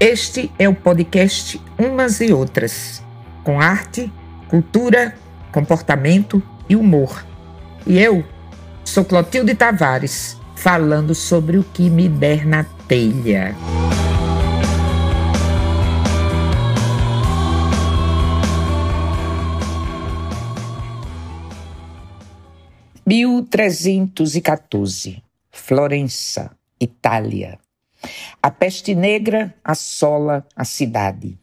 [0.00, 3.02] Este é o podcast Umas e Outras,
[3.42, 4.12] com arte,
[4.48, 5.18] cultura,
[5.50, 7.26] comportamento e humor.
[7.84, 8.24] E eu
[8.84, 13.56] sou Clotilde Tavares, falando sobre o que me der na telha.
[23.04, 27.58] Mil trezentos e quatorze, Florença, Itália.
[28.42, 31.38] A peste negra assola a cidade.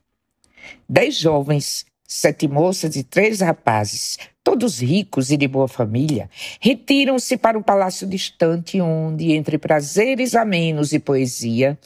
[0.87, 7.57] Dez jovens, sete moças e três rapazes, todos ricos e de boa família, retiram-se para
[7.57, 11.77] um palácio distante onde, entre prazeres amenos e poesia,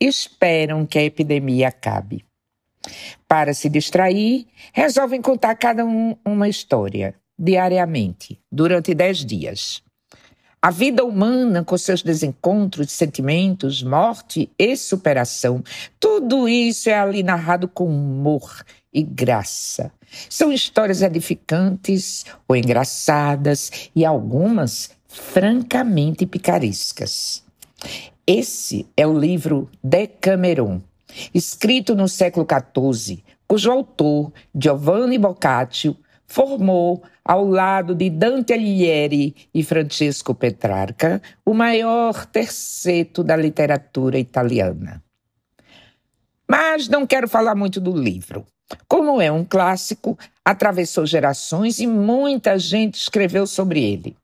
[0.00, 2.24] esperam que a epidemia acabe.
[3.28, 9.83] Para se distrair, resolvem contar cada um uma história, diariamente, durante dez dias.
[10.64, 15.62] A vida humana, com seus desencontros, sentimentos, morte e superação,
[16.00, 19.92] tudo isso é ali narrado com humor e graça.
[20.30, 27.44] São histórias edificantes ou engraçadas e algumas francamente picarescas.
[28.26, 30.80] Esse é o livro Decameron,
[31.34, 35.94] escrito no século XIV, cujo autor, Giovanni Boccaccio,
[36.26, 45.02] formou, ao lado de Dante Alighieri e Francesco Petrarca, o maior terceto da literatura italiana.
[46.48, 48.44] Mas não quero falar muito do livro.
[48.88, 54.16] Como é um clássico, atravessou gerações e muita gente escreveu sobre ele.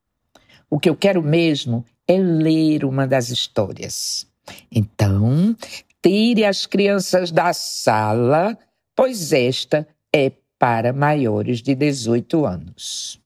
[0.69, 4.27] O que eu quero mesmo é ler uma das histórias.
[4.71, 5.55] Então,
[6.01, 8.57] tire as crianças da sala,
[8.95, 13.19] pois esta é para maiores de 18 anos.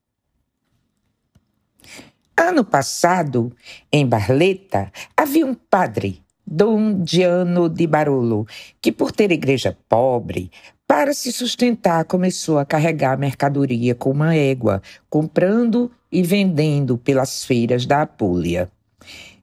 [2.37, 3.51] Ano passado,
[3.91, 8.47] em Barleta, havia um padre, Dom Diano de Barolo,
[8.79, 10.49] que, por ter igreja pobre,
[10.87, 17.85] para se sustentar, começou a carregar mercadoria com uma égua, comprando e vendendo pelas feiras
[17.85, 18.69] da Apulia.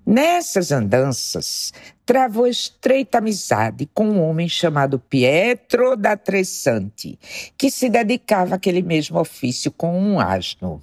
[0.05, 1.73] Nessas andanças,
[2.05, 7.17] travou estreita amizade com um homem chamado Pietro da Tressante,
[7.57, 10.83] que se dedicava àquele mesmo ofício com um asno.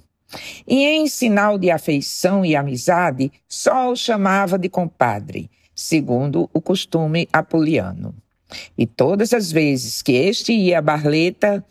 [0.66, 7.28] E em sinal de afeição e amizade, só o chamava de compadre, segundo o costume
[7.30, 8.14] apoliano.
[8.76, 11.62] E todas as vezes que este ia a Barleta,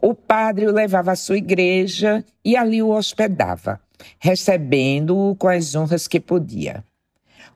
[0.00, 3.80] o padre o levava à sua igreja e ali o hospedava,
[4.20, 6.84] recebendo-o com as honras que podia.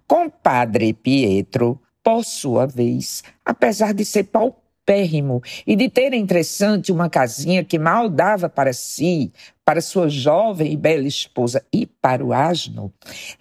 [0.06, 7.64] Compadre Pietro, por sua vez, apesar de ser paupérrimo e de ter interessante uma casinha
[7.64, 9.32] que mal dava para si,
[9.64, 12.92] para sua jovem e bela esposa e para o asno,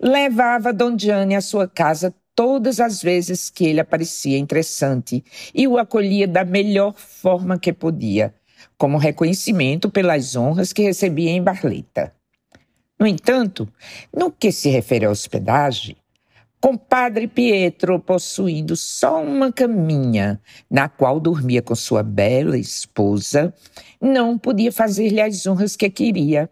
[0.01, 5.77] levava Dom Gianni à sua casa todas as vezes que ele aparecia interessante e o
[5.77, 8.33] acolhia da melhor forma que podia,
[8.75, 12.11] como reconhecimento pelas honras que recebia em Barleta.
[12.99, 13.71] No entanto,
[14.11, 15.95] no que se refere à hospedagem,
[16.59, 23.53] Compadre Pietro possuindo só uma caminha, na qual dormia com sua bela esposa,
[24.01, 26.49] não podia fazer-lhe as honras que queria.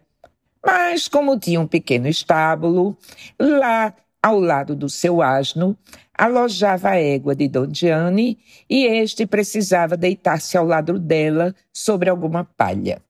[0.64, 2.96] Mas, como tinha um pequeno estábulo,
[3.38, 5.76] lá ao lado do seu asno,
[6.16, 8.38] alojava a égua de Don Gianni
[8.70, 13.02] e este precisava deitar-se ao lado dela sobre alguma palha.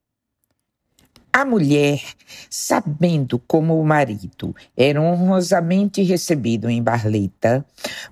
[1.37, 2.01] A mulher,
[2.49, 7.67] sabendo como o marido era honrosamente recebido em Barleta,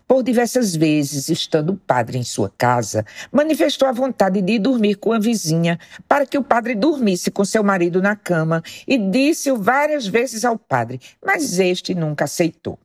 [0.09, 5.13] por diversas vezes, estando o padre em sua casa, manifestou a vontade de dormir com
[5.13, 5.79] a vizinha
[6.09, 10.59] para que o padre dormisse com seu marido na cama e disse-o várias vezes ao
[10.59, 12.77] padre, mas este nunca aceitou.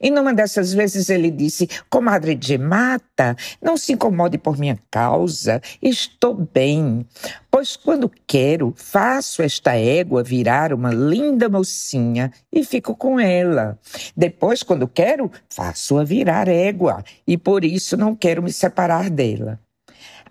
[0.00, 5.60] E numa dessas vezes ele disse: Comadre de mata, não se incomode por minha causa,
[5.82, 7.06] estou bem.
[7.50, 13.78] Pois quando quero, faço esta égua virar uma linda mocinha e fico com ela.
[14.16, 19.58] Depois, quando quero, faço-a virar égua e por isso não quero me separar dela.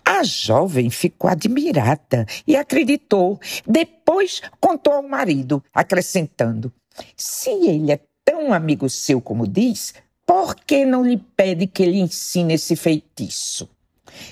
[0.04, 3.38] A jovem ficou admirada e acreditou.
[3.66, 6.72] Depois contou ao marido, acrescentando:
[7.16, 9.94] Se ele é tão amigo seu como diz,
[10.26, 13.68] por que não lhe pede que lhe ensine esse feitiço?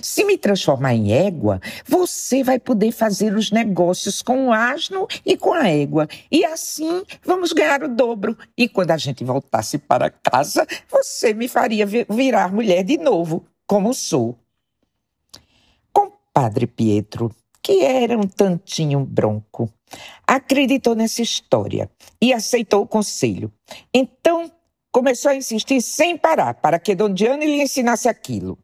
[0.02, 5.37] Se me transformar em égua, você vai poder fazer os negócios com o asno e
[5.37, 6.08] com a égua.
[6.31, 8.37] E assim vamos ganhar o dobro.
[8.56, 13.94] E quando a gente voltasse para casa, você me faria virar mulher de novo, como
[13.94, 14.38] sou.
[15.93, 17.35] Compadre Pietro,
[17.69, 19.70] que era um tantinho bronco,
[20.26, 23.53] acreditou nessa história e aceitou o conselho.
[23.93, 24.50] Então,
[24.91, 28.59] começou a insistir sem parar para que Don Gianni lhe ensinasse aquilo.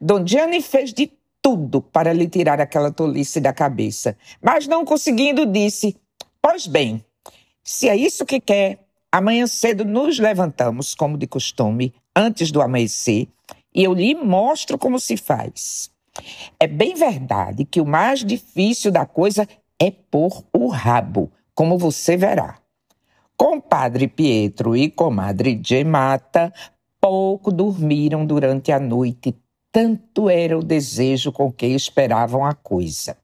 [0.00, 1.10] Don Gianni fez de
[1.42, 5.96] tudo para lhe tirar aquela tolice da cabeça, mas não conseguindo, disse:
[6.40, 7.04] Pois bem,
[7.64, 13.26] se é isso que quer, amanhã cedo nos levantamos, como de costume, antes do amanhecer,
[13.74, 15.92] e eu lhe mostro como se faz.
[16.58, 22.16] É bem verdade que o mais difícil da coisa é pôr o rabo, como você
[22.16, 22.58] verá.
[23.36, 26.52] Compadre Pietro e comadre Gemata
[27.00, 29.36] pouco dormiram durante a noite,
[29.70, 33.16] tanto era o desejo com que esperavam a coisa.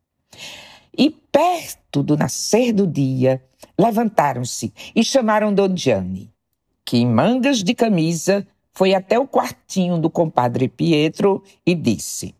[0.96, 3.42] E perto do nascer do dia,
[3.78, 6.30] levantaram-se e chamaram Don Gianni,
[6.84, 12.34] que em mangas de camisa foi até o quartinho do compadre Pietro e disse: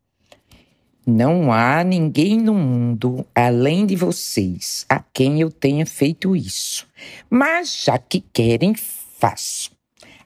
[1.12, 6.86] Não há ninguém no mundo, além de vocês, a quem eu tenha feito isso.
[7.28, 9.72] Mas já que querem, faço.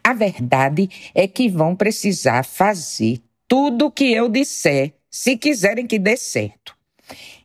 [0.04, 5.98] A verdade é que vão precisar fazer tudo o que eu disser, se quiserem que
[5.98, 6.76] dê certo.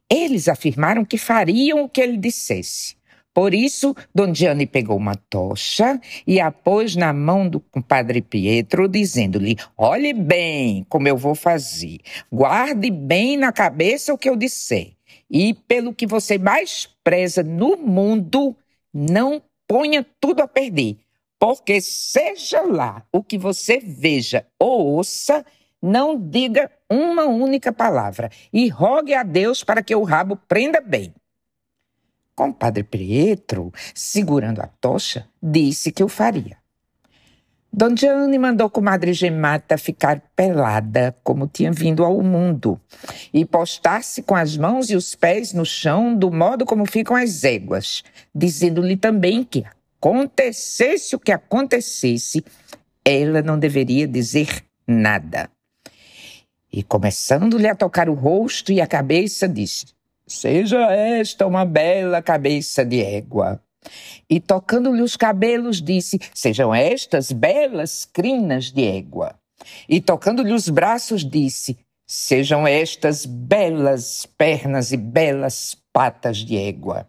[0.09, 2.97] Eles afirmaram que fariam o que ele dissesse.
[3.39, 5.97] Por isso, Don Gianni pegou uma tocha
[6.27, 11.99] e a pôs na mão do compadre Pietro, dizendo-lhe: Olhe bem como eu vou fazer.
[12.29, 14.91] Guarde bem na cabeça o que eu disser.
[15.31, 18.53] E pelo que você mais preza no mundo,
[18.93, 20.97] não ponha tudo a perder.
[21.39, 25.45] Porque seja lá o que você veja ou ouça,
[25.81, 31.13] não diga uma única palavra e rogue a Deus para que o rabo prenda bem.
[32.39, 36.55] Compadre Pietro, segurando a tocha, disse que o faria.
[37.69, 42.79] Don Gianni mandou comadre Gemata ficar pelada, como tinha vindo ao mundo,
[43.33, 47.43] e postar-se com as mãos e os pés no chão, do modo como ficam as
[47.43, 49.65] éguas, dizendo-lhe também que,
[49.97, 52.41] acontecesse o que acontecesse,
[53.03, 55.49] ela não deveria dizer nada.
[56.71, 59.87] E começando-lhe a tocar o rosto e a cabeça, disse:
[60.29, 63.59] Seja esta uma bela cabeça de égua.
[64.29, 69.33] E tocando-lhe os cabelos, disse: Sejam estas belas crinas de égua.
[69.89, 77.07] E tocando-lhe os braços, disse: Sejam estas belas pernas e belas patas de égua.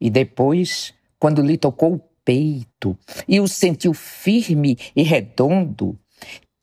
[0.00, 5.98] E depois, quando lhe tocou o peito e o sentiu firme e redondo,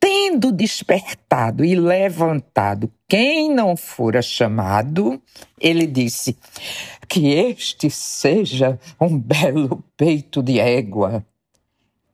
[0.08, 5.22] tendo despertado e levantado quem não fora chamado,
[5.60, 6.38] ele disse:
[7.10, 11.26] Que este seja um belo peito de égua.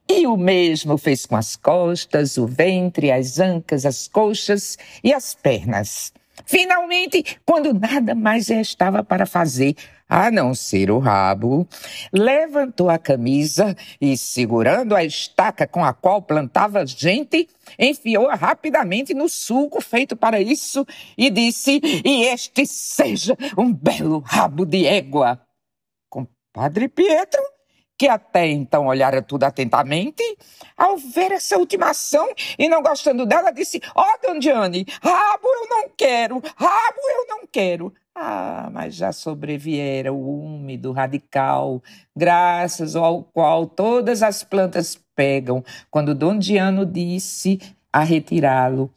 [0.10, 5.36] E o mesmo fez com as costas, o ventre, as ancas, as coxas e as
[5.36, 6.12] pernas.
[6.46, 9.76] Finalmente, quando nada mais restava para fazer,
[10.10, 11.68] a não ser o rabo,
[12.12, 17.48] levantou a camisa e, segurando a estaca com a qual plantava gente,
[17.80, 20.86] enfiou-a rapidamente no sulco feito para isso
[21.18, 25.42] e disse: E este seja um belo rabo de égua.
[26.10, 27.53] Compadre Pietro
[27.98, 30.24] que até então olhara tudo atentamente,
[30.78, 35.48] ao ver essa última ação e não gostando dela, disse: Ó, oh, Don Gianni, rabo
[35.48, 37.94] eu não quero, rabo eu não quero.
[38.16, 41.82] Ah, mas já sobreviera o úmido radical,
[42.16, 47.60] graças ao qual todas as plantas pegam, quando Don Diano disse
[47.92, 48.92] a retirá-lo.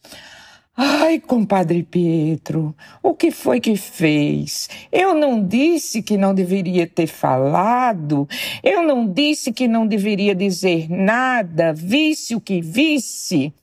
[0.78, 4.68] Ai, compadre Pietro, o que foi que fez?
[4.92, 8.28] Eu não disse que não deveria ter falado,
[8.62, 13.54] eu não disse que não deveria dizer nada, visse o que visse.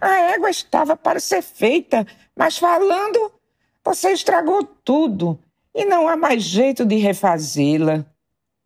[0.00, 3.30] A égua estava para ser feita, mas falando,
[3.84, 5.38] você estragou tudo
[5.74, 8.06] e não há mais jeito de refazê-la.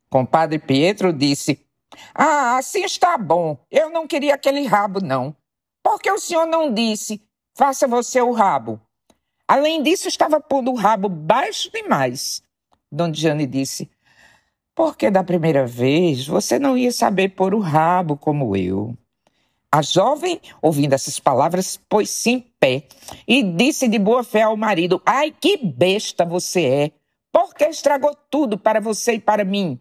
[0.08, 1.66] Compadre Pietro disse:
[2.14, 5.34] Ah, assim está bom, eu não queria aquele rabo, não.
[5.82, 7.20] Por que o senhor não disse?
[7.58, 8.80] Faça você o rabo.
[9.48, 12.40] Além disso, estava pondo o rabo baixo demais.
[12.88, 13.90] Don Gianni disse:
[14.76, 18.96] Porque da primeira vez você não ia saber pôr o rabo como eu.
[19.72, 22.84] A jovem, ouvindo essas palavras, pôs-se em pé
[23.26, 26.92] e disse de boa fé ao marido: Ai, que besta você é!
[27.32, 29.80] Por que estragou tudo para você e para mim?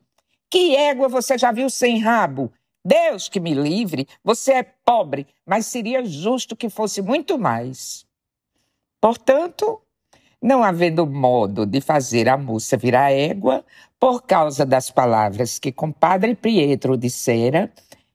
[0.49, 2.51] Que égua você já viu sem rabo?
[2.87, 8.05] Deus que me livre, você é pobre, mas seria justo que fosse muito mais.
[9.01, 9.81] Portanto,
[10.41, 13.65] não havendo modo de fazer a moça virar égua,
[13.99, 17.69] por causa das palavras que compadre Pietro dissera,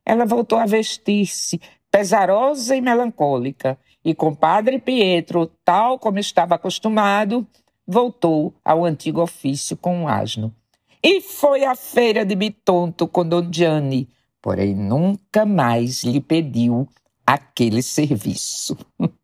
[0.06, 1.60] ela voltou a vestir-se,
[1.90, 7.46] pesarosa e melancólica, e compadre Pietro, tal como estava acostumado,
[7.86, 10.50] voltou ao antigo ofício com o asno.
[11.02, 14.08] E foi à feira de Bitonto com Don Gianni,
[14.42, 16.88] porém nunca mais lhe pediu
[17.24, 18.76] aquele serviço.